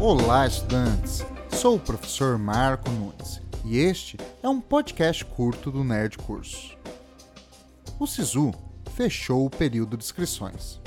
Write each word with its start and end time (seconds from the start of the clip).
Olá, 0.00 0.46
estudantes! 0.46 1.26
Sou 1.50 1.74
o 1.74 1.80
professor 1.80 2.38
Marco 2.38 2.88
Nunes 2.88 3.42
e 3.64 3.78
este 3.78 4.16
é 4.40 4.48
um 4.48 4.60
podcast 4.60 5.24
curto 5.24 5.72
do 5.72 5.82
Nerd 5.82 6.16
Cursos. 6.18 6.78
O 7.98 8.06
SISU 8.06 8.54
fechou 8.94 9.44
o 9.44 9.50
período 9.50 9.96
de 9.96 10.04
inscrições. 10.04 10.80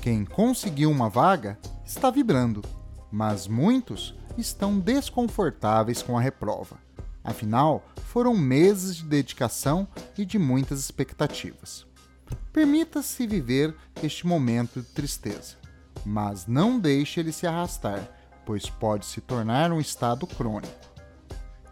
Quem 0.00 0.24
conseguiu 0.24 0.90
uma 0.90 1.08
vaga 1.08 1.56
está 1.86 2.10
vibrando, 2.10 2.62
mas 3.12 3.46
muitos 3.46 4.12
estão 4.36 4.76
desconfortáveis 4.76 6.02
com 6.02 6.18
a 6.18 6.20
reprova. 6.20 6.78
Afinal, 7.22 7.86
foram 8.06 8.36
meses 8.36 8.96
de 8.96 9.04
dedicação 9.04 9.86
e 10.18 10.24
de 10.24 10.36
muitas 10.36 10.80
expectativas. 10.80 11.86
Permita-se 12.52 13.24
viver 13.24 13.72
este 14.02 14.26
momento 14.26 14.80
de 14.80 14.88
tristeza, 14.88 15.54
mas 16.04 16.48
não 16.48 16.80
deixe 16.80 17.20
ele 17.20 17.30
se 17.30 17.46
arrastar, 17.46 18.21
pois 18.44 18.68
pode 18.68 19.06
se 19.06 19.20
tornar 19.20 19.72
um 19.72 19.80
estado 19.80 20.26
crônico. 20.26 20.72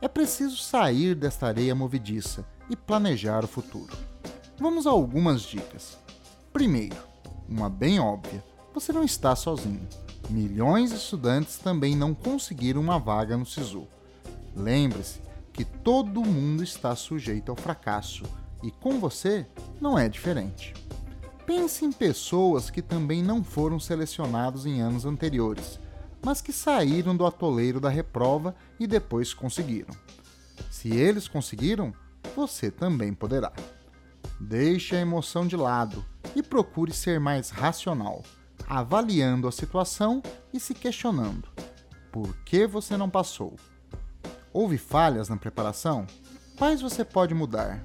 É 0.00 0.08
preciso 0.08 0.56
sair 0.56 1.14
desta 1.14 1.46
areia 1.46 1.74
movediça 1.74 2.44
e 2.70 2.76
planejar 2.76 3.44
o 3.44 3.48
futuro. 3.48 3.96
Vamos 4.58 4.86
a 4.86 4.90
algumas 4.90 5.42
dicas. 5.42 5.98
Primeiro, 6.52 6.96
uma 7.48 7.68
bem 7.68 8.00
óbvia: 8.00 8.42
você 8.72 8.92
não 8.92 9.04
está 9.04 9.34
sozinho. 9.34 9.86
Milhões 10.28 10.90
de 10.90 10.96
estudantes 10.96 11.58
também 11.58 11.96
não 11.96 12.14
conseguiram 12.14 12.80
uma 12.80 12.98
vaga 12.98 13.36
no 13.36 13.44
SISU. 13.44 13.86
Lembre-se 14.54 15.20
que 15.52 15.64
todo 15.64 16.24
mundo 16.24 16.62
está 16.62 16.94
sujeito 16.94 17.50
ao 17.50 17.56
fracasso 17.56 18.24
e 18.62 18.70
com 18.70 19.00
você 19.00 19.46
não 19.80 19.98
é 19.98 20.08
diferente. 20.08 20.74
Pense 21.46 21.84
em 21.84 21.90
pessoas 21.90 22.70
que 22.70 22.80
também 22.80 23.22
não 23.22 23.42
foram 23.42 23.80
selecionados 23.80 24.66
em 24.66 24.80
anos 24.80 25.04
anteriores, 25.04 25.80
mas 26.22 26.40
que 26.40 26.52
saíram 26.52 27.16
do 27.16 27.26
atoleiro 27.26 27.80
da 27.80 27.88
reprova 27.88 28.54
e 28.78 28.86
depois 28.86 29.32
conseguiram. 29.32 29.94
Se 30.70 30.88
eles 30.90 31.28
conseguiram, 31.28 31.92
você 32.36 32.70
também 32.70 33.12
poderá. 33.14 33.52
Deixe 34.38 34.96
a 34.96 35.00
emoção 35.00 35.46
de 35.46 35.56
lado 35.56 36.04
e 36.34 36.42
procure 36.42 36.92
ser 36.92 37.20
mais 37.20 37.50
racional, 37.50 38.22
avaliando 38.66 39.48
a 39.48 39.52
situação 39.52 40.22
e 40.52 40.60
se 40.60 40.74
questionando: 40.74 41.48
por 42.10 42.34
que 42.44 42.66
você 42.66 42.96
não 42.96 43.08
passou? 43.08 43.56
Houve 44.52 44.78
falhas 44.78 45.28
na 45.28 45.36
preparação? 45.36 46.06
Quais 46.56 46.80
você 46.80 47.04
pode 47.04 47.34
mudar? 47.34 47.84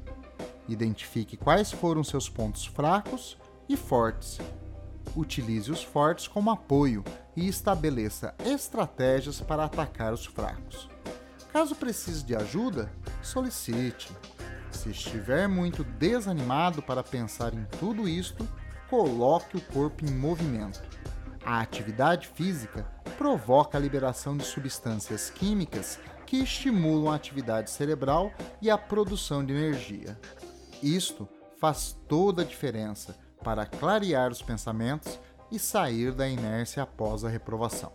Identifique 0.67 1.37
quais 1.37 1.71
foram 1.71 2.03
seus 2.03 2.27
pontos 2.27 2.65
fracos 2.65 3.37
e 3.69 3.77
fortes. 3.77 4.39
Utilize 5.15 5.71
os 5.71 5.81
fortes 5.81 6.27
como 6.27 6.51
apoio 6.51 7.03
e 7.35 7.47
estabeleça 7.47 8.35
estratégias 8.43 9.39
para 9.39 9.65
atacar 9.65 10.13
os 10.13 10.25
fracos. 10.25 10.89
Caso 11.51 11.73
precise 11.75 12.23
de 12.23 12.35
ajuda, 12.35 12.91
solicite. 13.21 14.11
Se 14.71 14.89
estiver 14.89 15.47
muito 15.47 15.83
desanimado 15.83 16.81
para 16.81 17.01
pensar 17.01 17.53
em 17.53 17.65
tudo 17.79 18.09
isto, 18.09 18.45
coloque 18.89 19.55
o 19.55 19.61
corpo 19.61 20.05
em 20.05 20.11
movimento. 20.11 20.81
A 21.45 21.61
atividade 21.61 22.27
física 22.27 22.83
provoca 23.17 23.77
a 23.77 23.81
liberação 23.81 24.35
de 24.35 24.43
substâncias 24.43 25.29
químicas 25.29 25.97
que 26.25 26.37
estimulam 26.37 27.13
a 27.13 27.15
atividade 27.15 27.69
cerebral 27.69 28.33
e 28.61 28.69
a 28.69 28.77
produção 28.77 29.45
de 29.45 29.53
energia. 29.53 30.19
Isto 30.83 31.27
faz 31.57 31.95
toda 32.07 32.41
a 32.41 32.45
diferença 32.45 33.15
para 33.45 33.65
clarear 33.67 34.31
os 34.31 34.41
pensamentos 34.41 35.19
e 35.51 35.59
sair 35.59 36.11
da 36.11 36.27
inércia 36.27 36.81
após 36.81 37.23
a 37.23 37.29
reprovação. 37.29 37.91